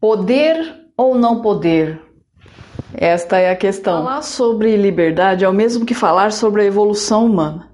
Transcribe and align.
Poder 0.00 0.76
ou 0.96 1.16
não 1.16 1.40
poder? 1.42 2.00
Esta 2.94 3.38
é 3.38 3.50
a 3.50 3.56
questão. 3.56 4.04
Falar 4.04 4.22
sobre 4.22 4.76
liberdade 4.76 5.44
é 5.44 5.48
o 5.48 5.52
mesmo 5.52 5.84
que 5.84 5.92
falar 5.92 6.30
sobre 6.30 6.62
a 6.62 6.64
evolução 6.64 7.26
humana. 7.26 7.68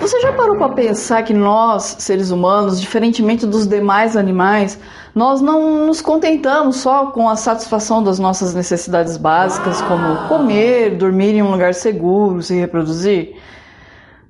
Você 0.00 0.20
já 0.20 0.32
parou 0.32 0.56
para 0.56 0.70
pensar 0.70 1.22
que 1.22 1.32
nós, 1.32 1.96
seres 2.00 2.32
humanos, 2.32 2.80
diferentemente 2.80 3.46
dos 3.46 3.68
demais 3.68 4.16
animais, 4.16 4.80
nós 5.14 5.40
não 5.40 5.86
nos 5.86 6.00
contentamos 6.00 6.78
só 6.78 7.12
com 7.12 7.28
a 7.28 7.36
satisfação 7.36 8.02
das 8.02 8.18
nossas 8.18 8.52
necessidades 8.52 9.16
básicas, 9.16 9.80
como 9.82 10.26
comer, 10.26 10.96
dormir 10.96 11.36
em 11.36 11.42
um 11.42 11.52
lugar 11.52 11.72
seguro, 11.72 12.42
se 12.42 12.58
reproduzir? 12.58 13.36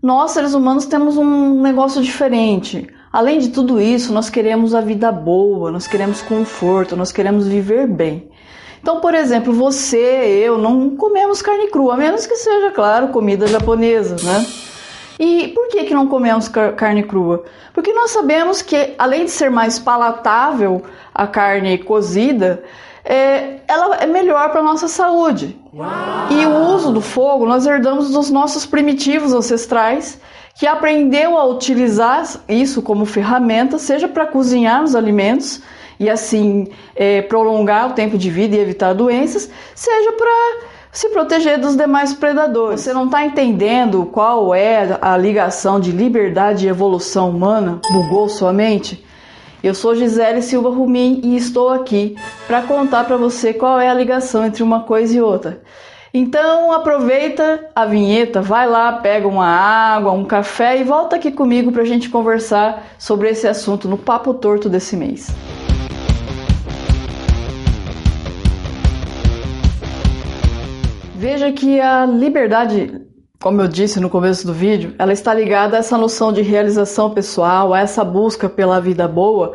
Nós, 0.03 0.33
seres 0.33 0.53
humanos, 0.53 0.85
temos 0.85 1.17
um 1.17 1.63
negócio 1.63 2.03
diferente. 2.03 2.87
Além 3.13 3.41
de 3.41 3.49
tudo 3.49 3.81
isso, 3.81 4.13
nós 4.13 4.31
queremos 4.31 4.75
a 4.75 4.81
vida 4.81 5.11
boa, 5.11 5.71
nós 5.71 5.87
queremos 5.87 6.23
conforto, 6.23 6.97
nós 6.97 7.11
queremos 7.11 7.47
viver 7.47 7.87
bem. 7.87 8.31
Então, 8.81 9.01
por 9.01 9.15
exemplo, 9.15 9.53
você, 9.53 10.43
eu, 10.45 10.57
não 10.57 10.97
comemos 10.97 11.43
carne 11.43 11.69
crua, 11.69 11.95
a 11.95 11.97
menos 11.97 12.25
que 12.25 12.37
seja, 12.37 12.71
claro, 12.71 13.09
comida 13.09 13.47
japonesa, 13.47 14.17
né? 14.25 14.47
E 15.19 15.49
por 15.49 15.69
que, 15.69 15.85
que 15.85 15.93
não 15.93 16.07
comemos 16.07 16.49
carne 16.49 17.03
crua? 17.03 17.45
Porque 17.75 17.93
nós 17.93 18.11
sabemos 18.11 18.63
que, 18.63 18.95
além 18.97 19.27
de 19.27 19.31
ser 19.31 19.51
mais 19.51 19.79
palatável 19.79 20.83
a 21.15 21.27
carne 21.27 21.77
cozida, 21.77 22.63
é, 23.05 23.59
ela 23.69 23.97
é 23.97 24.07
melhor 24.07 24.51
para 24.51 24.61
a 24.61 24.63
nossa 24.63 24.89
saúde. 24.89 25.59
Uau. 25.75 25.91
E 26.31 26.47
o 26.47 26.75
uso 26.75 26.91
do 26.91 27.03
fogo 27.03 27.45
nós 27.45 27.67
herdamos 27.67 28.11
dos 28.11 28.31
nossos 28.31 28.65
primitivos 28.65 29.35
ancestrais, 29.35 30.19
que 30.61 30.67
aprendeu 30.67 31.39
a 31.39 31.47
utilizar 31.47 32.23
isso 32.47 32.83
como 32.83 33.07
ferramenta, 33.07 33.79
seja 33.79 34.07
para 34.07 34.27
cozinhar 34.27 34.85
os 34.85 34.95
alimentos 34.95 35.63
e 35.99 36.11
assim 36.11 36.69
é, 36.95 37.23
prolongar 37.23 37.89
o 37.89 37.95
tempo 37.95 38.19
de 38.19 38.29
vida 38.29 38.55
e 38.55 38.61
evitar 38.61 38.93
doenças, 38.93 39.51
seja 39.75 40.13
para 40.13 40.69
se 40.93 41.09
proteger 41.09 41.59
dos 41.59 41.75
demais 41.75 42.13
predadores. 42.13 42.83
Você 42.83 42.93
não 42.93 43.07
está 43.07 43.25
entendendo 43.25 44.05
qual 44.13 44.55
é 44.55 44.99
a 45.01 45.17
ligação 45.17 45.81
de 45.81 45.93
liberdade 45.93 46.67
e 46.67 46.69
evolução 46.69 47.31
humana? 47.31 47.81
Bugou 47.91 48.29
sua 48.29 48.53
mente? 48.53 49.03
Eu 49.65 49.75
sou 49.75 49.95
Gisele 49.95 50.43
Silva 50.43 50.69
Rumim 50.69 51.23
e 51.25 51.37
estou 51.37 51.71
aqui 51.71 52.17
para 52.47 52.61
contar 52.61 53.05
para 53.05 53.17
você 53.17 53.55
qual 53.55 53.81
é 53.81 53.89
a 53.89 53.95
ligação 53.95 54.45
entre 54.45 54.63
uma 54.63 54.81
coisa 54.81 55.17
e 55.17 55.23
outra. 55.23 55.63
Então 56.13 56.73
aproveita 56.73 57.69
a 57.73 57.87
vinheta, 57.87 58.43
vai 58.43 58.69
lá, 58.69 58.95
pega 58.95 59.29
uma 59.29 59.47
água, 59.47 60.11
um 60.11 60.25
café 60.25 60.77
e 60.81 60.83
volta 60.83 61.15
aqui 61.15 61.31
comigo 61.31 61.71
para 61.71 61.83
a 61.83 61.87
gente 61.87 62.09
conversar 62.09 62.85
sobre 62.99 63.29
esse 63.29 63.47
assunto 63.47 63.89
no 63.89 63.97
Papo 63.97 64.35
Torto 64.35 64.69
desse 64.69 64.97
mês. 64.97 65.33
Veja 71.15 71.53
que 71.53 71.81
a 71.81 72.05
liberdade, 72.07 73.07
como 73.41 73.61
eu 73.61 73.69
disse 73.69 74.01
no 74.01 74.11
começo 74.11 74.45
do 74.45 74.53
vídeo, 74.53 74.97
ela 74.99 75.13
está 75.13 75.33
ligada 75.33 75.77
a 75.77 75.79
essa 75.79 75.97
noção 75.97 76.33
de 76.33 76.43
realização 76.43 77.11
pessoal, 77.11 77.73
a 77.73 77.79
essa 77.79 78.03
busca 78.03 78.49
pela 78.49 78.81
vida 78.81 79.07
boa, 79.07 79.55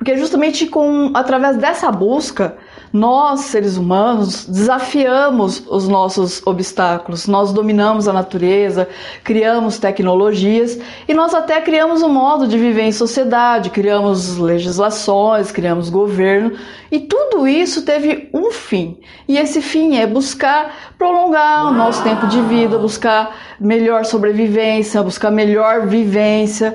porque 0.00 0.16
justamente 0.16 0.66
com 0.66 1.10
através 1.12 1.58
dessa 1.58 1.92
busca 1.92 2.56
nós, 2.90 3.40
seres 3.40 3.76
humanos, 3.76 4.46
desafiamos 4.46 5.62
os 5.68 5.86
nossos 5.86 6.44
obstáculos, 6.44 7.28
nós 7.28 7.52
dominamos 7.52 8.08
a 8.08 8.12
natureza, 8.12 8.88
criamos 9.22 9.78
tecnologias 9.78 10.78
e 11.06 11.12
nós 11.12 11.34
até 11.34 11.60
criamos 11.60 12.00
um 12.00 12.08
modo 12.08 12.48
de 12.48 12.58
viver 12.58 12.84
em 12.84 12.92
sociedade, 12.92 13.68
criamos 13.68 14.38
legislações, 14.38 15.52
criamos 15.52 15.90
governo 15.90 16.52
e 16.90 16.98
tudo 16.98 17.46
isso 17.46 17.82
teve 17.82 18.30
um 18.32 18.50
fim. 18.50 18.98
E 19.28 19.36
esse 19.36 19.60
fim 19.60 19.98
é 19.98 20.06
buscar 20.06 20.94
prolongar 20.96 21.66
o 21.66 21.74
nosso 21.74 22.02
tempo 22.02 22.26
de 22.26 22.40
vida, 22.40 22.78
buscar 22.78 23.36
melhor 23.60 24.06
sobrevivência, 24.06 25.02
buscar 25.02 25.30
melhor 25.30 25.86
vivência. 25.86 26.74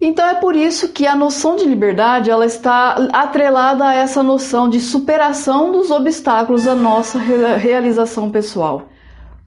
Então 0.00 0.28
é 0.28 0.34
por 0.34 0.54
isso 0.54 0.92
que 0.92 1.06
a 1.06 1.16
noção 1.16 1.56
de 1.56 1.64
liberdade 1.64 2.30
ela 2.30 2.44
está 2.44 3.08
atrelada 3.12 3.86
a 3.86 3.94
essa 3.94 4.22
noção 4.22 4.68
de 4.68 4.80
superação 4.80 5.72
dos 5.72 5.90
obstáculos 5.90 6.64
da 6.64 6.74
nossa 6.74 7.18
realização 7.18 8.30
pessoal. 8.30 8.88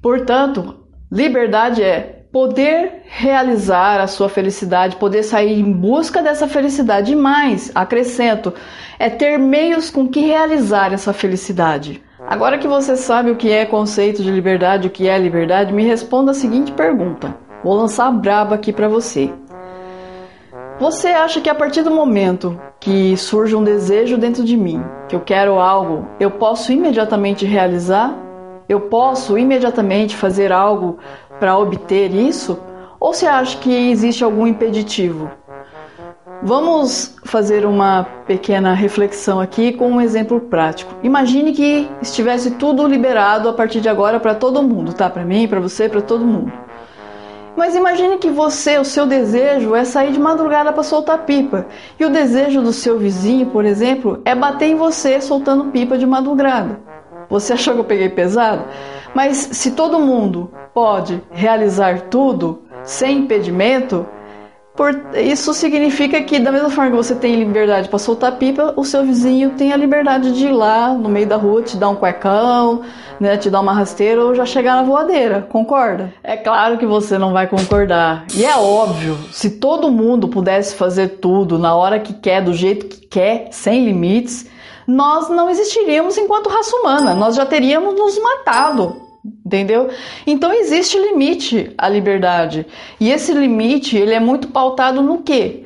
Portanto, 0.02 0.76
liberdade 1.12 1.84
é 1.84 2.18
poder 2.32 3.04
realizar 3.06 4.00
a 4.00 4.08
sua 4.08 4.30
felicidade, 4.30 4.98
poder 4.98 5.24
sair 5.24 5.60
em 5.60 5.72
busca 5.72 6.22
dessa 6.22 6.48
felicidade 6.48 7.14
e 7.14 7.16
mais, 7.16 7.72
acrescento, 7.74 8.54
é 9.00 9.10
ter 9.10 9.38
meios 9.38 9.90
com 9.90 10.08
que 10.08 10.20
realizar 10.20 10.94
essa 10.94 11.14
felicidade. 11.14 12.04
Agora 12.28 12.58
que 12.58 12.68
você 12.68 12.96
sabe 12.96 13.32
o 13.32 13.36
que 13.36 13.50
é 13.50 13.66
conceito 13.66 14.22
de 14.22 14.30
liberdade, 14.30 14.88
o 14.88 14.92
que 14.92 15.08
é 15.08 15.18
liberdade, 15.18 15.74
me 15.74 15.84
responda 15.84 16.32
a 16.32 16.34
seguinte 16.34 16.72
pergunta. 16.74 17.36
Vou 17.64 17.74
lançar 17.74 18.12
braba 18.12 18.56
aqui 18.56 18.74
para 18.74 18.88
você. 18.88 19.32
Você 20.80 21.08
acha 21.08 21.42
que 21.42 21.50
a 21.50 21.56
partir 21.56 21.82
do 21.82 21.90
momento 21.90 22.62
que 22.80 23.18
surge 23.18 23.56
um 23.56 23.64
desejo 23.64 24.16
dentro 24.16 24.44
de 24.44 24.56
mim, 24.56 24.84
que 25.10 25.16
eu 25.16 25.22
quero 25.22 25.60
algo, 25.60 26.08
eu 26.20 26.30
posso 26.30 26.72
imediatamente 26.72 27.48
realizar? 27.48 28.16
Eu 28.70 28.82
posso 28.82 29.40
imediatamente 29.40 30.16
fazer 30.16 30.52
algo 30.52 31.00
para 31.40 31.58
obter 31.58 32.14
isso? 32.14 32.60
Ou 33.00 33.12
você 33.12 33.26
acha 33.26 33.58
que 33.58 33.90
existe 33.90 34.24
algum 34.24 34.46
impeditivo? 34.46 35.32
Vamos 36.44 37.16
fazer 37.24 37.66
uma 37.66 38.04
pequena 38.28 38.76
reflexão 38.76 39.40
aqui 39.40 39.74
com 39.74 39.90
um 39.90 40.00
exemplo 40.00 40.40
prático. 40.40 40.94
Imagine 41.02 41.54
que 41.54 41.90
estivesse 42.04 42.52
tudo 42.52 42.88
liberado 42.88 43.50
a 43.50 43.54
partir 43.54 43.82
de 43.82 43.90
agora 43.90 44.20
para 44.20 44.36
todo 44.36 44.62
mundo, 44.62 44.94
tá? 44.94 45.10
Para 45.10 45.26
mim, 45.26 45.48
para 45.48 45.60
você, 45.60 45.90
para 45.90 46.02
todo 46.02 46.24
mundo. 46.24 46.67
Mas 47.58 47.74
imagine 47.74 48.20
que 48.20 48.30
você, 48.30 48.78
o 48.78 48.86
seu 48.86 49.08
desejo 49.08 49.74
é 49.74 49.84
sair 49.84 50.12
de 50.12 50.20
madrugada 50.20 50.72
para 50.72 50.84
soltar 50.84 51.26
pipa. 51.26 51.66
E 52.00 52.06
o 52.06 52.10
desejo 52.10 52.62
do 52.62 52.72
seu 52.72 53.00
vizinho, 53.00 53.48
por 53.48 53.66
exemplo, 53.66 54.22
é 54.24 54.36
bater 54.36 54.68
em 54.68 54.76
você 54.76 55.20
soltando 55.20 55.72
pipa 55.72 55.98
de 55.98 56.06
madrugada. 56.06 56.80
Você 57.28 57.54
achou 57.58 57.74
que 57.74 57.80
eu 57.80 57.86
peguei 57.86 58.10
pesado? 58.10 58.64
Mas 59.16 59.38
se 59.38 59.72
todo 59.72 60.00
mundo 60.00 60.52
pode 60.72 61.20
realizar 61.32 62.02
tudo 62.02 62.62
sem 62.84 63.22
impedimento, 63.22 64.06
por, 64.78 64.94
isso 65.16 65.56
significa 65.56 66.22
que, 66.22 66.38
da 66.38 66.52
mesma 66.52 66.70
forma 66.70 66.92
que 66.92 66.96
você 66.96 67.16
tem 67.16 67.36
liberdade 67.36 67.90
para 67.90 67.98
soltar 67.98 68.38
pipa, 68.38 68.76
o 68.78 68.86
seu 68.86 69.04
vizinho 69.04 69.50
tem 69.58 69.74
a 69.74 69.76
liberdade 69.76 70.32
de 70.34 70.46
ir 70.46 70.52
lá 70.52 70.94
no 70.94 71.10
meio 71.10 71.26
da 71.26 71.36
rua 71.36 71.64
te 71.64 71.76
dar 71.76 71.90
um 71.90 71.96
cuecão, 71.96 72.84
né, 73.20 73.38
te 73.38 73.50
dar 73.50 73.62
uma 73.62 73.74
rasteira 73.74 74.24
ou 74.24 74.36
já 74.36 74.46
chegar 74.46 74.76
na 74.76 74.84
voadeira. 74.84 75.48
Concorda? 75.50 76.14
É 76.24 76.38
claro 76.38 76.78
que 76.78 76.86
você 76.86 77.18
não 77.18 77.34
vai 77.34 77.48
concordar. 77.48 78.26
E 78.36 78.46
é 78.46 78.56
óbvio, 78.56 79.18
se 79.32 79.50
todo 79.50 79.90
mundo 79.90 80.28
pudesse 80.28 80.76
fazer 80.76 81.08
tudo 81.20 81.58
na 81.58 81.74
hora 81.74 82.00
que 82.00 82.14
quer, 82.14 82.44
do 82.44 82.54
jeito 82.54 82.86
que 82.86 83.08
quer, 83.08 83.48
sem 83.50 83.84
limites, 83.84 84.48
nós 84.86 85.28
não 85.28 85.50
existiríamos 85.50 86.20
enquanto 86.20 86.52
raça 86.52 86.76
humana. 86.76 87.16
Nós 87.16 87.36
já 87.36 87.48
teríamos 87.48 87.96
nos 87.96 88.22
matado 88.22 89.07
entendeu? 89.48 89.90
Então 90.26 90.54
existe 90.54 91.00
limite 91.00 91.74
à 91.78 91.88
liberdade. 91.88 92.68
E 93.00 93.10
esse 93.10 93.34
limite, 93.34 93.98
ele 93.98 94.14
é 94.14 94.20
muito 94.20 94.50
pautado 94.50 95.02
no 95.02 95.24
quê? 95.24 95.64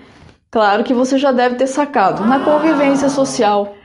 Claro 0.51 0.83
que 0.83 0.93
você 0.93 1.17
já 1.17 1.31
deve 1.31 1.55
ter 1.55 1.67
sacado, 1.67 2.23
na 2.25 2.39
convivência 2.39 3.09
social. 3.09 3.75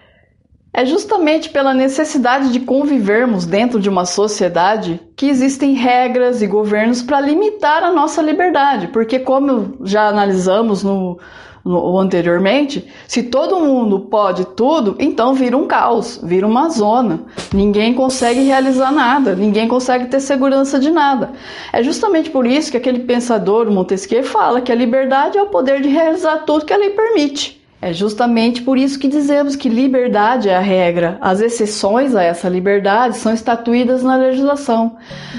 É 0.72 0.84
justamente 0.84 1.48
pela 1.48 1.72
necessidade 1.72 2.52
de 2.52 2.60
convivermos 2.60 3.46
dentro 3.46 3.80
de 3.80 3.88
uma 3.88 4.04
sociedade 4.04 5.00
que 5.16 5.26
existem 5.26 5.72
regras 5.72 6.42
e 6.42 6.46
governos 6.46 7.00
para 7.00 7.20
limitar 7.20 7.82
a 7.82 7.90
nossa 7.90 8.20
liberdade, 8.20 8.88
porque 8.88 9.18
como 9.18 9.78
já 9.82 10.08
analisamos 10.08 10.82
no 10.82 11.18
no, 11.66 11.98
anteriormente, 11.98 12.86
se 13.08 13.24
todo 13.24 13.58
mundo 13.58 14.00
pode 14.00 14.44
tudo, 14.44 14.94
então 14.98 15.34
vira 15.34 15.56
um 15.56 15.66
caos, 15.66 16.20
vira 16.22 16.46
uma 16.46 16.68
zona. 16.68 17.20
Ninguém 17.52 17.92
consegue 17.92 18.40
realizar 18.42 18.92
nada, 18.92 19.34
ninguém 19.34 19.66
consegue 19.66 20.06
ter 20.06 20.20
segurança 20.20 20.78
de 20.78 20.90
nada. 20.90 21.32
É 21.72 21.82
justamente 21.82 22.30
por 22.30 22.46
isso 22.46 22.70
que 22.70 22.76
aquele 22.76 23.00
pensador 23.00 23.70
Montesquieu 23.70 24.22
fala 24.22 24.60
que 24.60 24.70
a 24.70 24.76
liberdade 24.76 25.36
é 25.36 25.42
o 25.42 25.46
poder 25.46 25.82
de 25.82 25.88
realizar 25.88 26.44
tudo 26.44 26.64
que 26.64 26.72
a 26.72 26.76
lei 26.76 26.90
permite. 26.90 27.60
É 27.82 27.92
justamente 27.92 28.62
por 28.62 28.78
isso 28.78 28.98
que 28.98 29.08
dizemos 29.08 29.54
que 29.54 29.68
liberdade 29.68 30.48
é 30.48 30.56
a 30.56 30.60
regra. 30.60 31.18
As 31.20 31.40
exceções 31.40 32.14
a 32.14 32.22
essa 32.22 32.48
liberdade 32.48 33.16
são 33.16 33.34
estatuídas 33.34 34.02
na 34.02 34.16
legislação. 34.16 34.96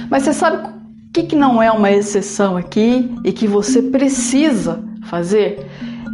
Mas 0.10 0.24
você 0.24 0.34
sabe 0.34 0.68
o 0.68 0.74
que, 1.12 1.24
que 1.24 1.36
não 1.36 1.63
é 1.63 1.72
uma 1.72 1.92
exceção 1.92 2.56
aqui 2.56 3.10
e 3.24 3.31
que 3.31 3.48
você 3.48 3.81
precisa 3.81 4.84
fazer? 5.06 5.66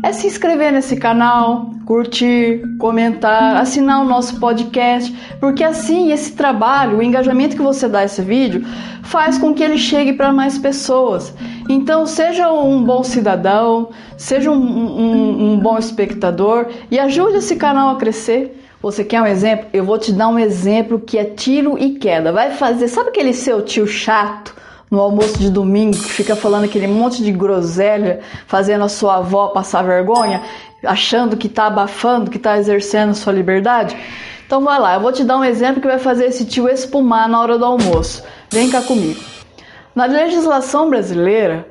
É 0.03 0.11
se 0.11 0.27
inscrever 0.27 0.73
nesse 0.73 0.97
canal, 0.97 1.71
curtir, 1.85 2.61
comentar, 2.77 3.55
assinar 3.55 4.01
o 4.01 4.07
nosso 4.07 4.37
podcast, 4.37 5.15
porque 5.39 5.63
assim 5.63 6.11
esse 6.11 6.33
trabalho, 6.33 6.97
o 6.97 7.01
engajamento 7.01 7.55
que 7.55 7.61
você 7.61 7.87
dá 7.87 7.99
a 7.99 8.03
esse 8.03 8.21
vídeo, 8.21 8.65
faz 9.01 9.37
com 9.37 9.53
que 9.53 9.63
ele 9.63 9.77
chegue 9.77 10.11
para 10.11 10.33
mais 10.33 10.57
pessoas. 10.57 11.33
Então, 11.69 12.05
seja 12.05 12.51
um 12.51 12.83
bom 12.83 13.01
cidadão, 13.01 13.89
seja 14.17 14.51
um, 14.51 14.57
um, 14.57 15.53
um 15.53 15.59
bom 15.59 15.77
espectador 15.77 16.67
e 16.91 16.99
ajude 16.99 17.37
esse 17.37 17.55
canal 17.55 17.95
a 17.95 17.95
crescer. 17.95 18.61
Você 18.81 19.05
quer 19.05 19.21
um 19.21 19.25
exemplo? 19.25 19.67
Eu 19.71 19.85
vou 19.85 19.97
te 19.97 20.11
dar 20.11 20.27
um 20.27 20.37
exemplo 20.37 20.99
que 20.99 21.17
é 21.17 21.23
tiro 21.23 21.77
e 21.79 21.91
queda. 21.91 22.33
Vai 22.33 22.51
fazer, 22.51 22.89
sabe 22.89 23.09
aquele 23.09 23.33
seu 23.33 23.61
tio 23.61 23.87
chato 23.87 24.53
no 24.93 25.01
almoço 25.01 25.39
de 25.39 25.49
domingo 25.49 25.97
que 25.97 26.11
fica 26.11 26.35
falando 26.35 26.65
aquele 26.65 26.85
monte 26.85 27.23
de 27.23 27.31
groselha, 27.31 28.19
fazendo 28.45 28.83
a 28.83 28.87
sua 28.87 29.17
avó 29.17 29.47
passar 29.47 29.83
vergonha, 29.83 30.43
achando 30.85 31.35
que 31.35 31.49
tá 31.49 31.65
abafando, 31.65 32.29
que 32.29 32.37
tá 32.37 32.59
exercendo 32.59 33.15
sua 33.15 33.33
liberdade? 33.33 33.97
Então 34.45 34.63
vai 34.63 34.79
lá, 34.79 34.93
eu 34.93 34.99
vou 34.99 35.11
te 35.11 35.23
dar 35.23 35.39
um 35.39 35.43
exemplo 35.43 35.81
que 35.81 35.87
vai 35.87 35.97
fazer 35.97 36.25
esse 36.25 36.45
tio 36.45 36.69
espumar 36.69 37.27
na 37.27 37.41
hora 37.41 37.57
do 37.57 37.65
almoço. 37.65 38.23
Vem 38.51 38.69
cá 38.69 38.83
comigo. 38.83 39.19
Na 39.95 40.05
legislação 40.05 40.91
brasileira, 40.91 41.67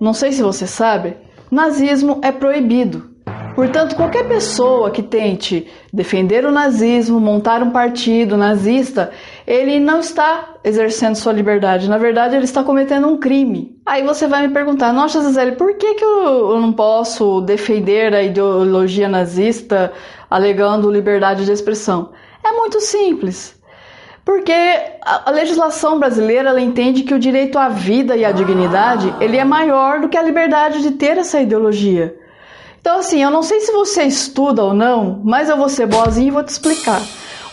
não 0.00 0.14
sei 0.14 0.32
se 0.32 0.42
você 0.42 0.66
sabe, 0.66 1.18
nazismo 1.50 2.20
é 2.22 2.32
proibido. 2.32 3.11
Portanto, 3.54 3.96
qualquer 3.96 4.26
pessoa 4.26 4.90
que 4.90 5.02
tente 5.02 5.70
defender 5.92 6.46
o 6.46 6.50
nazismo, 6.50 7.20
montar 7.20 7.62
um 7.62 7.70
partido 7.70 8.34
nazista, 8.34 9.10
ele 9.46 9.78
não 9.78 10.00
está 10.00 10.54
exercendo 10.64 11.16
sua 11.16 11.34
liberdade. 11.34 11.88
Na 11.88 11.98
verdade, 11.98 12.34
ele 12.34 12.46
está 12.46 12.64
cometendo 12.64 13.06
um 13.06 13.18
crime. 13.18 13.78
Aí 13.84 14.02
você 14.02 14.26
vai 14.26 14.46
me 14.46 14.54
perguntar, 14.54 14.90
nossa, 14.92 15.20
Gisele, 15.20 15.52
por 15.52 15.74
que, 15.76 15.94
que 15.94 16.04
eu 16.04 16.58
não 16.58 16.72
posso 16.72 17.42
defender 17.42 18.14
a 18.14 18.22
ideologia 18.22 19.06
nazista 19.06 19.92
alegando 20.30 20.90
liberdade 20.90 21.44
de 21.44 21.52
expressão? 21.52 22.10
É 22.42 22.52
muito 22.52 22.80
simples. 22.80 23.60
Porque 24.24 24.52
a 25.02 25.30
legislação 25.30 25.98
brasileira 25.98 26.58
entende 26.58 27.02
que 27.02 27.12
o 27.12 27.18
direito 27.18 27.58
à 27.58 27.68
vida 27.68 28.16
e 28.16 28.24
à 28.24 28.32
dignidade 28.32 29.12
ele 29.20 29.36
é 29.36 29.44
maior 29.44 30.00
do 30.00 30.08
que 30.08 30.16
a 30.16 30.22
liberdade 30.22 30.80
de 30.80 30.92
ter 30.92 31.18
essa 31.18 31.40
ideologia. 31.40 32.21
Então, 32.82 32.98
assim, 32.98 33.22
eu 33.22 33.30
não 33.30 33.44
sei 33.44 33.60
se 33.60 33.70
você 33.70 34.02
estuda 34.02 34.64
ou 34.64 34.74
não, 34.74 35.20
mas 35.22 35.48
eu 35.48 35.56
vou 35.56 35.68
ser 35.68 35.86
boazinha 35.86 36.26
e 36.26 36.30
vou 36.32 36.42
te 36.42 36.48
explicar. 36.48 37.00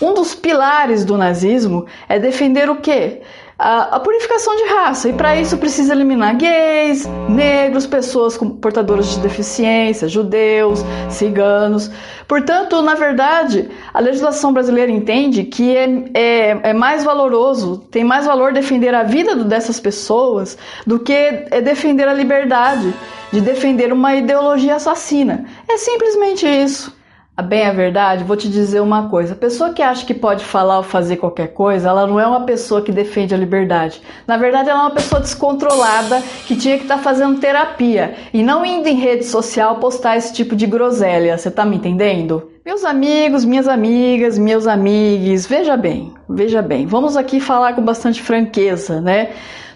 Um 0.02 0.12
dos 0.12 0.34
pilares 0.34 1.06
do 1.06 1.16
nazismo 1.18 1.86
é 2.08 2.18
defender 2.18 2.68
o 2.68 2.78
quê? 2.78 3.22
A, 3.56 3.98
a 3.98 4.00
purificação 4.00 4.56
de 4.56 4.64
raça. 4.64 5.08
E 5.08 5.14
para 5.14 5.36
isso 5.36 5.56
precisa 5.60 5.94
eliminar 5.94 6.36
gays, 6.36 7.06
negros, 7.30 7.86
pessoas 7.86 8.38
com, 8.38 8.50
portadoras 8.50 9.06
de 9.10 9.20
deficiência, 9.20 10.08
judeus, 10.08 10.84
ciganos. 11.10 11.92
Portanto, 12.28 12.82
na 12.82 12.96
verdade, 12.96 13.70
a 13.94 14.00
legislação 14.00 14.52
brasileira 14.52 14.92
entende 14.92 15.44
que 15.44 15.78
é, 15.78 16.04
é, 16.12 16.70
é 16.70 16.74
mais 16.74 17.04
valoroso, 17.04 17.86
tem 17.92 18.04
mais 18.04 18.26
valor 18.26 18.52
defender 18.52 18.96
a 18.96 19.04
vida 19.04 19.36
dessas 19.36 19.80
pessoas 19.80 20.58
do 20.88 20.98
que 20.98 21.14
é 21.14 21.62
defender 21.62 22.08
a 22.08 22.14
liberdade 22.16 22.92
de 23.32 23.42
defender 23.42 23.92
uma 23.94 24.16
ideologia 24.16 24.76
assassina. 24.76 25.46
É 25.68 25.78
simplesmente 25.78 26.48
isso. 26.48 26.98
A 27.40 27.42
bem 27.42 27.66
a 27.66 27.72
verdade, 27.72 28.26
vou 28.26 28.36
te 28.36 28.50
dizer 28.50 28.82
uma 28.82 29.08
coisa: 29.08 29.32
a 29.34 29.38
pessoa 29.38 29.72
que 29.72 29.82
acha 29.82 30.06
que 30.06 30.14
pode 30.14 30.44
falar 30.44 30.76
ou 30.76 30.84
fazer 30.84 31.16
qualquer 31.16 31.54
coisa, 31.54 31.88
ela 31.88 32.06
não 32.06 32.20
é 32.20 32.28
uma 32.28 32.42
pessoa 32.42 32.82
que 32.82 32.92
defende 32.92 33.34
a 33.34 33.38
liberdade. 33.38 34.02
Na 34.28 34.36
verdade, 34.36 34.70
ela 34.70 34.80
é 34.80 34.82
uma 34.82 34.92
pessoa 34.92 35.22
descontrolada 35.22 36.22
que 36.46 36.58
tinha 36.58 36.76
que 36.76 36.84
estar 36.84 36.98
tá 36.98 37.02
fazendo 37.02 37.40
terapia 37.40 38.14
e 38.34 38.44
não 38.44 38.66
indo 38.66 38.90
em 38.90 38.96
rede 38.96 39.24
social 39.24 39.78
postar 39.78 40.18
esse 40.18 40.34
tipo 40.34 40.54
de 40.54 40.68
groselha. 40.68 41.38
Você 41.38 41.50
tá 41.50 41.64
me 41.64 41.78
entendendo? 41.78 42.52
Meus 42.66 42.84
amigos, 42.84 43.46
minhas 43.46 43.70
amigas, 43.70 44.38
meus 44.38 44.68
amigos, 44.68 45.46
veja 45.46 45.78
bem, 45.78 46.14
veja 46.28 46.62
bem, 46.62 46.86
vamos 46.86 47.16
aqui 47.16 47.40
falar 47.40 47.74
com 47.74 47.82
bastante 47.82 48.22
franqueza, 48.22 49.00
né? 49.00 49.30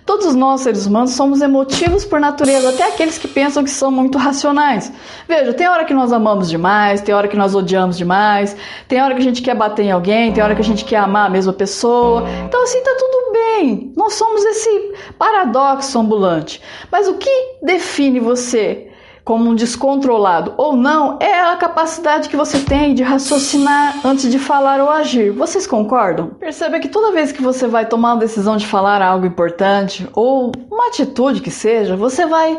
Todos 0.05 0.35
nós, 0.35 0.61
seres 0.61 0.85
humanos, 0.85 1.11
somos 1.11 1.41
emotivos 1.41 2.03
por 2.03 2.19
natureza, 2.19 2.71
até 2.71 2.89
aqueles 2.89 3.17
que 3.17 3.25
pensam 3.25 3.63
que 3.63 3.69
são 3.69 3.89
muito 3.89 4.17
racionais. 4.17 4.91
Veja, 5.25 5.53
tem 5.53 5.65
hora 5.69 5.85
que 5.85 5.93
nós 5.93 6.11
amamos 6.11 6.49
demais, 6.49 6.99
tem 6.99 7.15
hora 7.15 7.29
que 7.29 7.37
nós 7.37 7.55
odiamos 7.55 7.97
demais, 7.97 8.53
tem 8.85 9.01
hora 9.01 9.13
que 9.15 9.21
a 9.21 9.23
gente 9.23 9.41
quer 9.41 9.55
bater 9.55 9.83
em 9.83 9.91
alguém, 9.91 10.33
tem 10.33 10.43
hora 10.43 10.53
que 10.53 10.61
a 10.61 10.65
gente 10.65 10.83
quer 10.83 10.97
amar 10.97 11.27
a 11.27 11.29
mesma 11.29 11.53
pessoa. 11.53 12.25
Então, 12.45 12.61
assim, 12.63 12.83
tá 12.83 12.95
tudo 12.99 13.31
bem. 13.31 13.93
Nós 13.95 14.15
somos 14.15 14.43
esse 14.43 14.93
paradoxo 15.17 15.97
ambulante. 15.97 16.61
Mas 16.91 17.07
o 17.07 17.13
que 17.13 17.59
define 17.61 18.19
você? 18.19 18.89
Como 19.23 19.49
um 19.49 19.55
descontrolado 19.55 20.53
ou 20.57 20.75
não, 20.75 21.17
é 21.19 21.39
a 21.39 21.55
capacidade 21.55 22.27
que 22.27 22.35
você 22.35 22.59
tem 22.59 22.93
de 22.93 23.03
raciocinar 23.03 24.05
antes 24.05 24.29
de 24.29 24.37
falar 24.37 24.81
ou 24.81 24.89
agir. 24.89 25.31
Vocês 25.31 25.65
concordam? 25.65 26.31
Perceba 26.39 26.79
que 26.79 26.89
toda 26.89 27.13
vez 27.13 27.31
que 27.31 27.41
você 27.41 27.67
vai 27.67 27.85
tomar 27.85 28.13
uma 28.13 28.19
decisão 28.19 28.57
de 28.57 28.67
falar 28.67 29.01
algo 29.01 29.25
importante 29.25 30.07
ou 30.13 30.51
uma 30.69 30.87
atitude 30.87 31.41
que 31.41 31.51
seja, 31.51 31.95
você 31.95 32.25
vai 32.25 32.57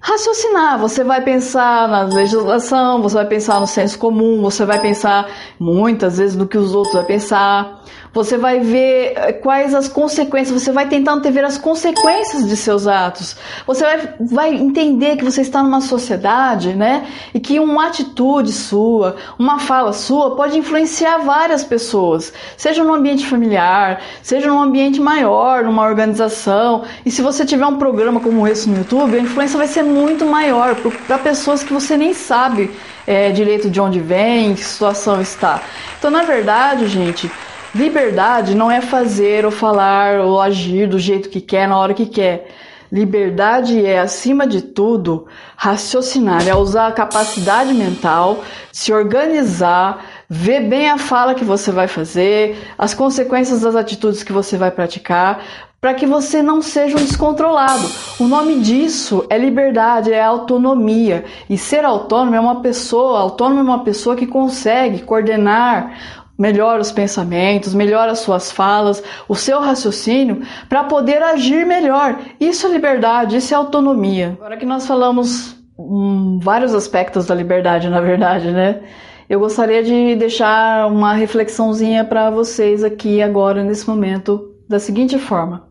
raciocinar, 0.00 0.78
você 0.78 1.04
vai 1.04 1.20
pensar 1.20 1.86
na 1.88 2.02
legislação, 2.02 3.02
você 3.02 3.16
vai 3.16 3.26
pensar 3.26 3.60
no 3.60 3.66
senso 3.66 3.98
comum, 3.98 4.40
você 4.40 4.64
vai 4.64 4.80
pensar 4.80 5.28
muitas 5.58 6.18
vezes 6.18 6.36
no 6.36 6.46
que 6.46 6.56
os 6.56 6.74
outros 6.74 6.94
vão 6.94 7.04
pensar. 7.04 7.82
Você 8.12 8.36
vai 8.36 8.58
ver 8.58 9.12
eh, 9.14 9.32
quais 9.32 9.72
as 9.72 9.86
consequências, 9.86 10.62
você 10.62 10.72
vai 10.72 10.88
tentar 10.88 11.12
antever 11.12 11.44
as 11.44 11.56
consequências 11.56 12.48
de 12.48 12.56
seus 12.56 12.88
atos. 12.88 13.36
Você 13.64 13.84
vai, 13.84 14.14
vai 14.18 14.54
entender 14.54 15.16
que 15.16 15.24
você 15.24 15.42
está 15.42 15.62
numa 15.62 15.80
sociedade, 15.80 16.74
né? 16.74 17.06
E 17.32 17.38
que 17.38 17.60
uma 17.60 17.86
atitude 17.86 18.52
sua, 18.52 19.14
uma 19.38 19.60
fala 19.60 19.92
sua 19.92 20.34
pode 20.34 20.58
influenciar 20.58 21.18
várias 21.18 21.62
pessoas, 21.62 22.32
seja 22.56 22.82
no 22.82 22.94
ambiente 22.94 23.24
familiar, 23.26 24.00
seja 24.22 24.48
num 24.48 24.60
ambiente 24.60 25.00
maior, 25.00 25.62
numa 25.62 25.84
organização. 25.84 26.82
E 27.06 27.12
se 27.12 27.22
você 27.22 27.44
tiver 27.44 27.66
um 27.66 27.78
programa 27.78 28.18
como 28.18 28.46
esse 28.46 28.68
no 28.68 28.78
YouTube, 28.78 29.16
a 29.16 29.20
influência 29.20 29.56
vai 29.56 29.68
ser 29.68 29.84
muito 29.84 30.26
maior 30.26 30.74
para 31.06 31.18
pessoas 31.18 31.62
que 31.62 31.72
você 31.72 31.96
nem 31.96 32.12
sabe 32.12 32.72
é, 33.06 33.30
direito 33.30 33.70
de 33.70 33.80
onde 33.80 34.00
vem, 34.00 34.50
em 34.50 34.54
que 34.54 34.64
situação 34.64 35.20
está. 35.20 35.62
Então, 35.98 36.10
na 36.10 36.22
verdade, 36.22 36.88
gente, 36.88 37.30
Liberdade 37.74 38.54
não 38.54 38.70
é 38.70 38.80
fazer 38.80 39.44
ou 39.44 39.50
falar 39.50 40.20
ou 40.20 40.40
agir 40.40 40.88
do 40.88 40.98
jeito 40.98 41.28
que 41.28 41.40
quer 41.40 41.68
na 41.68 41.78
hora 41.78 41.94
que 41.94 42.06
quer. 42.06 42.48
Liberdade 42.90 43.86
é, 43.86 44.00
acima 44.00 44.44
de 44.44 44.60
tudo, 44.60 45.28
raciocinar, 45.56 46.48
é 46.48 46.54
usar 46.56 46.88
a 46.88 46.92
capacidade 46.92 47.72
mental, 47.72 48.42
se 48.72 48.92
organizar, 48.92 50.04
ver 50.28 50.62
bem 50.62 50.90
a 50.90 50.98
fala 50.98 51.32
que 51.32 51.44
você 51.44 51.70
vai 51.70 51.86
fazer, 51.86 52.58
as 52.76 52.92
consequências 52.92 53.60
das 53.60 53.76
atitudes 53.76 54.24
que 54.24 54.32
você 54.32 54.56
vai 54.56 54.72
praticar, 54.72 55.40
para 55.80 55.94
que 55.94 56.04
você 56.04 56.42
não 56.42 56.60
seja 56.60 56.96
um 56.96 57.04
descontrolado. 57.04 57.88
O 58.18 58.24
nome 58.24 58.60
disso 58.60 59.24
é 59.30 59.38
liberdade, 59.38 60.12
é 60.12 60.22
autonomia. 60.22 61.24
E 61.48 61.56
ser 61.56 61.86
autônomo 61.86 62.36
é 62.36 62.40
uma 62.40 62.60
pessoa, 62.60 63.20
autônomo 63.20 63.60
é 63.60 63.62
uma 63.62 63.84
pessoa 63.84 64.14
que 64.14 64.26
consegue 64.26 65.00
coordenar 65.02 66.19
melhora 66.40 66.80
os 66.80 66.90
pensamentos, 66.90 67.74
melhora 67.74 68.12
as 68.12 68.20
suas 68.20 68.50
falas, 68.50 69.02
o 69.28 69.34
seu 69.34 69.60
raciocínio 69.60 70.40
para 70.70 70.84
poder 70.84 71.22
agir 71.22 71.66
melhor. 71.66 72.18
Isso 72.40 72.66
é 72.66 72.70
liberdade, 72.70 73.36
isso 73.36 73.52
é 73.52 73.56
autonomia. 73.58 74.38
Agora 74.40 74.56
que 74.56 74.64
nós 74.64 74.86
falamos 74.86 75.54
hum, 75.78 76.38
vários 76.42 76.74
aspectos 76.74 77.26
da 77.26 77.34
liberdade, 77.34 77.90
na 77.90 78.00
verdade, 78.00 78.50
né? 78.50 78.80
Eu 79.28 79.38
gostaria 79.38 79.82
de 79.82 80.16
deixar 80.16 80.90
uma 80.90 81.12
reflexãozinha 81.12 82.04
para 82.04 82.30
vocês 82.30 82.82
aqui 82.82 83.20
agora 83.20 83.62
nesse 83.62 83.86
momento 83.86 84.54
da 84.66 84.78
seguinte 84.78 85.18
forma. 85.18 85.68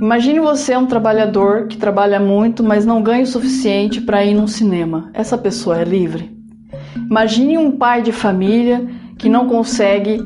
Imagine 0.00 0.38
você 0.38 0.76
um 0.76 0.86
trabalhador 0.86 1.66
que 1.66 1.76
trabalha 1.76 2.20
muito, 2.20 2.62
mas 2.62 2.86
não 2.86 3.02
ganha 3.02 3.24
o 3.24 3.26
suficiente 3.26 4.00
para 4.00 4.24
ir 4.24 4.34
num 4.34 4.46
cinema. 4.46 5.10
Essa 5.12 5.36
pessoa 5.36 5.78
é 5.78 5.84
livre? 5.84 6.30
Imagine 6.96 7.58
um 7.58 7.72
pai 7.72 8.00
de 8.00 8.12
família 8.12 8.88
que 9.20 9.28
não 9.28 9.46
consegue 9.46 10.18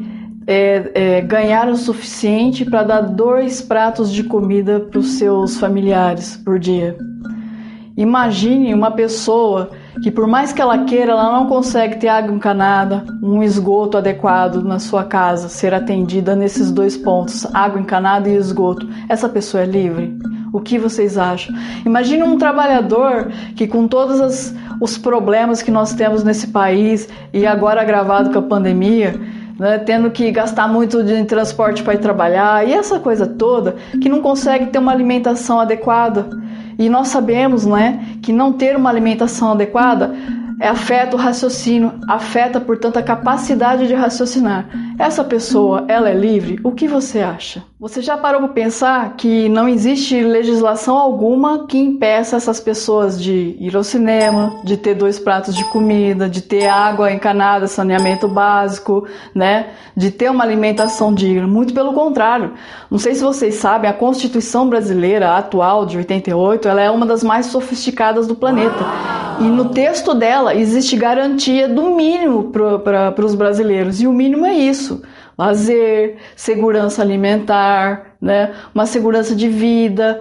é, 0.47 0.91
é, 0.95 1.21
ganhar 1.21 1.69
o 1.69 1.77
suficiente 1.77 2.65
para 2.65 2.85
dar 2.85 3.01
dois 3.01 3.61
pratos 3.61 4.13
de 4.13 4.23
comida 4.23 4.79
para 4.79 5.01
os 5.01 5.19
seus 5.19 5.59
familiares 5.59 6.37
por 6.37 6.59
dia. 6.59 6.97
Imagine 7.97 8.75
uma 8.75 8.91
pessoa 8.91 9.71
que, 10.03 10.11
por 10.11 10.27
mais 10.27 10.53
que 10.53 10.61
ela 10.61 10.85
queira, 10.85 11.13
ela 11.13 11.33
não 11.33 11.47
consegue 11.47 11.97
ter 11.97 12.09
água 12.09 12.35
encanada, 12.35 13.05
um 13.23 13.43
esgoto 13.43 13.97
adequado 13.97 14.63
na 14.63 14.79
sua 14.79 15.05
casa, 15.05 15.49
ser 15.49 15.73
atendida 15.73 16.35
nesses 16.35 16.71
dois 16.71 16.97
pontos, 16.97 17.47
água 17.55 17.81
encanada 17.81 18.29
e 18.29 18.35
esgoto. 18.35 18.89
Essa 19.09 19.29
pessoa 19.29 19.63
é 19.63 19.67
livre? 19.67 20.17
O 20.55 20.61
que 20.61 20.79
vocês 20.79 21.19
acham? 21.19 21.53
Imagine 21.85 22.23
um 22.23 22.39
trabalhador 22.39 23.27
que, 23.57 23.67
com 23.67 23.89
todos 23.89 24.55
os 24.81 24.97
problemas 24.97 25.61
que 25.61 25.71
nós 25.73 25.95
temos 25.95 26.23
nesse 26.23 26.47
país 26.47 27.09
e 27.33 27.45
agora 27.45 27.81
agravado 27.81 28.31
com 28.31 28.39
a 28.39 28.43
pandemia, 28.43 29.21
né, 29.59 29.79
tendo 29.79 30.13
que 30.13 30.31
gastar 30.31 30.69
muito 30.69 31.03
de 31.03 31.25
transporte 31.25 31.83
para 31.83 31.95
ir 31.95 31.99
trabalhar 31.99 32.69
e 32.69 32.73
essa 32.73 33.01
coisa 33.01 33.27
toda, 33.27 33.75
que 34.01 34.09
não 34.09 34.21
consegue 34.21 34.67
ter 34.67 34.79
uma 34.79 34.93
alimentação 34.93 35.59
adequada. 35.59 36.31
E 36.79 36.89
nós 36.89 37.09
sabemos 37.09 37.67
né, 37.67 38.07
que 38.23 38.33
não 38.33 38.53
ter 38.53 38.77
uma 38.77 38.91
alimentação 38.91 39.51
adequada 39.51 40.15
afeta 40.61 41.17
o 41.17 41.19
raciocínio, 41.19 41.95
afeta, 42.09 42.61
portanto, 42.61 42.97
a 42.97 43.03
capacidade 43.03 43.87
de 43.87 43.95
raciocinar. 43.95 44.67
Essa 44.99 45.25
pessoa, 45.25 45.85
ela 45.89 46.09
é 46.09 46.15
livre? 46.15 46.59
O 46.63 46.73
que 46.73 46.87
você 46.87 47.21
acha? 47.21 47.63
Você 47.81 48.01
já 48.01 48.17
parou 48.17 48.41
para 48.41 48.51
pensar 48.51 49.15
que 49.17 49.49
não 49.49 49.69
existe 49.69 50.21
legislação 50.21 50.97
alguma 50.97 51.67
que 51.67 51.79
impeça 51.79 52.37
essas 52.37 52.61
pessoas 52.61 53.21
de 53.23 53.57
ir 53.59 53.77
ao 53.77 53.85
cinema, 53.85 54.61
de 54.65 54.77
ter 54.77 54.95
dois 54.95 55.19
pratos 55.19 55.55
de 55.55 55.65
comida, 55.65 56.29
de 56.29 56.41
ter 56.41 56.67
água 56.67 57.13
encanada, 57.13 57.67
saneamento 57.67 58.29
básico, 58.29 59.07
né? 59.35 59.71
De 59.97 60.11
ter 60.11 60.31
uma 60.31 60.45
alimentação 60.45 61.13
digna. 61.13 61.47
Muito 61.47 61.75
pelo 61.75 61.93
contrário. 61.93 62.53
Não 62.91 62.99
sei 62.99 63.15
se 63.15 63.23
vocês 63.23 63.57
sabem, 63.57 63.91
a 63.91 63.93
Constituição 63.93 64.69
brasileira 64.69 65.37
atual 65.37 65.85
de 65.85 65.99
88, 65.99 66.69
ela 66.69 66.81
é 66.81 66.91
uma 66.91 67.05
das 67.05 67.23
mais 67.23 67.47
sofisticadas 67.47 68.27
do 68.27 68.35
planeta. 68.35 68.85
E 69.41 69.45
no 69.45 69.71
texto 69.71 70.15
dela 70.15 70.55
existe 70.55 70.97
garantia 70.97 71.69
do 71.69 71.91
mínimo 71.95 72.45
para 72.45 73.25
os 73.25 73.35
brasileiros. 73.35 74.01
E 74.01 74.07
o 74.07 74.13
mínimo 74.13 74.47
é 74.47 74.55
isso: 74.55 74.84
lazer, 75.37 76.17
segurança 76.37 77.03
alimentar, 77.03 78.17
né? 78.21 78.55
uma 78.75 78.87
segurança 78.87 79.35
de 79.35 79.49
vida. 79.49 80.21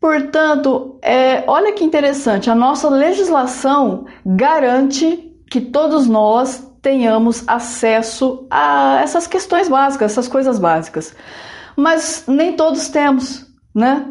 Portanto, 0.00 0.98
é, 1.02 1.44
olha 1.46 1.72
que 1.72 1.84
interessante, 1.84 2.50
a 2.50 2.54
nossa 2.54 2.88
legislação 2.88 4.06
garante 4.24 5.32
que 5.50 5.60
todos 5.60 6.06
nós 6.06 6.66
tenhamos 6.80 7.42
acesso 7.46 8.46
a 8.50 9.00
essas 9.02 9.26
questões 9.26 9.68
básicas, 9.68 10.12
essas 10.12 10.28
coisas 10.28 10.58
básicas. 10.58 11.14
Mas 11.76 12.24
nem 12.26 12.52
todos 12.52 12.88
temos 12.88 13.48
né? 13.78 14.06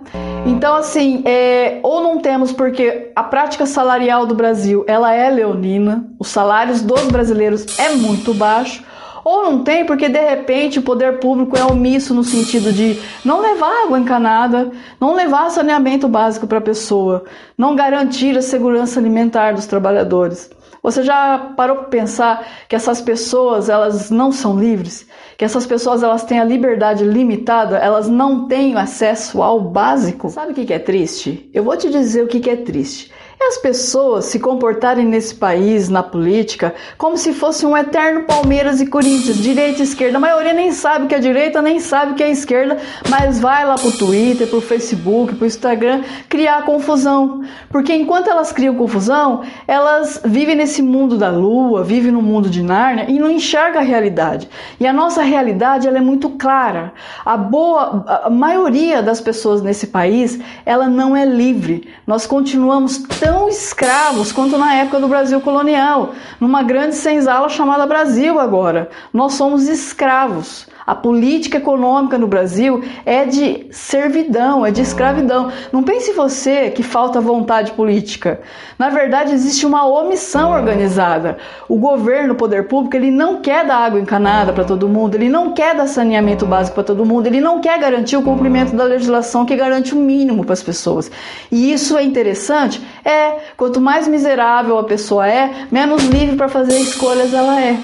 Então, 0.46 0.75
assim, 0.75 1.24
é, 1.25 1.79
ou 1.84 2.01
não 2.01 2.20
temos 2.20 2.53
porque 2.53 3.12
a 3.13 3.24
prática 3.24 3.65
salarial 3.65 4.25
do 4.25 4.34
Brasil 4.34 4.86
ela 4.88 5.13
é 5.13 5.29
leonina, 5.29 6.10
os 6.17 6.29
salários 6.29 6.82
dos 6.82 7.03
brasileiros 7.08 7.77
é 7.77 7.89
muito 7.89 8.34
baixo, 8.34 8.82
ou 9.24 9.44
não 9.44 9.64
tem 9.64 9.86
porque 9.86 10.10
de 10.10 10.20
repente 10.20 10.80
o 10.80 10.84
poder 10.84 11.20
público 11.20 11.58
é 11.58 11.64
omisso 11.64 12.14
no 12.14 12.24
sentido 12.24 12.72
de 12.72 13.00
não 13.24 13.42
levar 13.42 13.86
água 13.86 14.00
encanada, 14.00 14.72
não 15.00 15.14
levar 15.14 15.50
saneamento 15.50 16.08
básico 16.08 16.48
para 16.48 16.60
a 16.60 16.62
pessoa, 16.62 17.24
não 17.58 17.76
garantir 17.76 18.38
a 18.38 18.42
segurança 18.42 19.00
alimentar 19.00 19.54
dos 19.54 19.66
trabalhadores. 19.66 20.50
Você 20.82 21.04
já 21.04 21.38
parou 21.58 21.78
para 21.78 21.86
pensar 21.86 22.48
que 22.70 22.76
essas 22.76 23.02
pessoas 23.02 23.68
elas 23.68 24.10
não 24.10 24.32
são 24.32 24.58
livres? 24.58 25.06
Que 25.38 25.44
essas 25.44 25.66
pessoas 25.66 26.02
elas 26.02 26.24
têm 26.24 26.40
a 26.40 26.46
liberdade 26.46 27.04
limitada, 27.04 27.78
elas 27.78 28.08
não 28.08 28.48
têm 28.48 28.76
acesso 28.76 29.44
ao 29.44 29.60
básico? 29.60 30.30
Sabe 30.30 30.54
o 30.54 30.56
que 30.56 30.72
é 30.72 30.80
triste? 30.80 31.50
Eu 31.54 31.64
vou 31.64 31.76
te 31.76 31.90
dizer 31.90 32.24
o 32.24 32.28
que 32.28 32.50
é 32.50 32.56
triste 32.56 33.12
é 33.39 33.48
as 33.48 33.58
pessoas 33.58 34.25
se 34.25 34.39
comportarem 34.39 35.06
nesse 35.06 35.36
país, 35.36 35.89
na 35.89 36.01
política, 36.01 36.74
como 36.98 37.17
se 37.17 37.34
fosse 37.34 37.65
um 37.65 37.77
eterno 37.77 38.24
Palmeiras 38.24 38.82
e 38.82 38.88
Corinthians, 38.88 39.38
direita 39.38 39.79
e 39.79 39.84
esquerda. 39.84 40.17
A 40.17 40.20
maioria 40.20 40.53
nem 40.53 40.72
sabe 40.72 41.06
o 41.06 41.08
que 41.08 41.15
é 41.15 41.20
direita, 41.20 41.62
nem 41.62 41.79
sabe 41.79 42.12
o 42.12 42.15
que 42.15 42.24
é 42.24 42.32
esquerda, 42.32 42.77
mas 43.10 43.39
vai 43.39 43.65
lá 43.65 43.75
pro 43.75 43.91
Twitter, 43.91 44.48
pro 44.48 44.60
Facebook, 44.60 45.36
pro 45.36 45.46
Instagram 45.46 46.03
criar 46.27 46.65
confusão. 46.65 47.44
Porque 47.70 47.94
enquanto 47.94 48.27
elas 48.27 48.51
criam 48.51 48.75
confusão, 48.75 49.44
elas 49.67 50.20
vivem 50.25 50.56
nesse 50.56 50.82
mundo 50.82 51.17
da 51.17 51.29
lua, 51.29 51.84
vivem 51.84 52.12
no 52.12 52.22
mundo 52.22 52.50
de 52.50 52.63
Nárnia 52.63 53.06
e 53.08 53.20
não 53.20 53.29
enxergam 53.29 53.82
a 53.82 53.86
realidade. 53.86 54.50
E 54.79 54.88
a 54.88 54.94
nossa 54.94 55.22
realidade 55.22 55.88
ela 55.88 55.98
é 55.98 56.01
muito 56.01 56.32
clara. 56.32 56.94
A 57.24 57.38
boa 57.38 58.03
a 58.08 58.29
maioria 58.29 59.01
das 59.01 59.22
pessoas 59.22 59.62
nesse 59.62 59.88
país, 59.88 60.39
ela 60.65 60.88
não 60.88 61.15
é 61.15 61.25
livre. 61.25 61.88
Nós 62.06 62.25
continuamos 62.25 62.98
tão 63.27 63.50
escravos 63.50 64.31
quanto 64.31 64.57
na 64.57 64.74
época 64.75 65.01
do 65.01 65.07
Brasil 65.10 65.41
colonial, 65.41 66.13
numa 66.39 66.63
grande 66.63 66.96
senzala 66.96 67.50
chamada 67.50 67.86
Brasil 67.86 68.39
agora. 68.39 68.89
Nós 69.12 69.34
somos 69.34 69.67
escravos. 69.67 70.65
A 70.88 70.96
política 70.96 71.58
econômica 71.58 72.17
no 72.17 72.27
Brasil 72.27 72.82
é 73.06 73.25
de 73.25 73.67
servidão, 73.72 74.65
é 74.65 74.72
de 74.72 74.82
escravidão. 74.82 75.51
Não 75.70 75.84
pense 75.84 76.13
você 76.13 76.70
que 76.70 76.82
falta 76.82 77.20
vontade 77.20 77.74
política. 77.74 78.39
Na 78.79 78.88
verdade, 78.88 79.34
existe 79.34 79.65
uma 79.65 79.86
omissão 79.86 80.51
organizada. 80.51 81.39
O 81.67 81.75
governo, 81.75 82.36
o 82.36 82.38
poder 82.38 82.70
público, 82.70 82.96
ele 82.96 83.12
não 83.12 83.41
quer 83.41 83.65
dar 83.65 83.79
água 83.79 84.00
encanada 84.00 84.53
para 84.53 84.63
todo 84.63 84.88
mundo, 84.88 85.15
ele 85.15 85.27
não 85.27 85.51
quer 85.51 85.75
dar 85.75 85.88
saneamento 85.88 86.46
básico 86.46 86.75
para 86.75 86.86
todo 86.86 87.06
mundo, 87.06 87.27
ele 87.27 87.41
não 87.41 87.60
quer 87.60 87.77
garantir 87.77 88.15
o 88.15 88.24
cumprimento 88.24 88.74
da 88.74 88.86
legislação 88.86 89.46
que 89.46 89.58
garante 89.58 89.94
o 89.94 89.98
mínimo 89.98 90.46
para 90.46 90.53
as 90.53 90.63
pessoas. 90.63 91.12
E 91.51 91.70
isso 91.70 91.98
é 91.98 92.03
interessante? 92.03 92.82
É, 93.03 93.39
quanto 93.58 93.82
mais 93.82 94.08
miserável 94.08 94.77
a 94.79 94.86
pessoa 94.86 95.27
é, 95.27 95.67
menos 95.70 96.06
livre 96.06 96.38
para 96.38 96.48
fazer 96.48 96.79
escolhas 96.79 97.34
ela 97.34 97.60
é. 97.60 97.77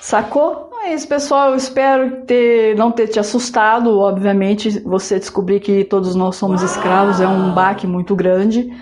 Sacou? 0.00 0.67
É 0.86 0.94
isso, 0.94 1.08
pessoal. 1.08 1.50
Eu 1.50 1.56
espero 1.56 2.22
ter, 2.26 2.76
não 2.76 2.90
ter 2.90 3.08
te 3.08 3.18
assustado. 3.18 3.98
Obviamente, 3.98 4.80
você 4.80 5.18
descobrir 5.18 5.60
que 5.60 5.84
todos 5.84 6.14
nós 6.14 6.36
somos 6.36 6.62
escravos 6.62 7.20
é 7.20 7.26
um 7.28 7.52
baque 7.52 7.86
muito 7.86 8.14
grande. 8.14 8.72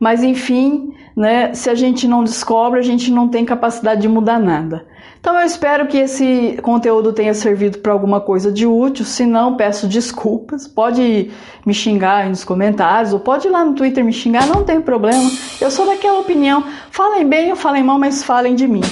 Mas 0.00 0.22
enfim, 0.22 0.94
né, 1.16 1.52
se 1.54 1.68
a 1.68 1.74
gente 1.74 2.06
não 2.06 2.22
descobre, 2.22 2.78
a 2.78 2.82
gente 2.82 3.10
não 3.10 3.28
tem 3.28 3.44
capacidade 3.44 4.00
de 4.00 4.08
mudar 4.08 4.38
nada. 4.38 4.86
Então 5.20 5.36
eu 5.36 5.44
espero 5.44 5.88
que 5.88 5.98
esse 5.98 6.56
conteúdo 6.62 7.12
tenha 7.12 7.34
servido 7.34 7.78
para 7.78 7.92
alguma 7.92 8.20
coisa 8.20 8.52
de 8.52 8.64
útil. 8.64 9.04
Se 9.04 9.26
não, 9.26 9.56
peço 9.56 9.88
desculpas. 9.88 10.68
Pode 10.68 11.30
me 11.66 11.74
xingar 11.74 12.22
aí 12.22 12.28
nos 12.28 12.44
comentários, 12.44 13.12
ou 13.12 13.18
pode 13.18 13.48
ir 13.48 13.50
lá 13.50 13.64
no 13.64 13.74
Twitter 13.74 14.04
me 14.04 14.12
xingar, 14.12 14.46
não 14.46 14.62
tem 14.62 14.80
problema. 14.80 15.28
Eu 15.60 15.70
sou 15.70 15.86
daquela 15.86 16.20
opinião. 16.20 16.62
Falem 16.90 17.28
bem 17.28 17.50
ou 17.50 17.56
falem 17.56 17.82
mal, 17.82 17.98
mas 17.98 18.22
falem 18.22 18.54
de 18.54 18.68
mim. 18.68 18.82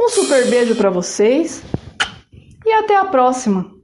Um 0.00 0.08
super 0.08 0.48
beijo 0.48 0.74
para 0.74 0.88
vocês 0.88 1.62
e 2.66 2.72
até 2.72 2.96
a 2.96 3.04
próxima! 3.04 3.75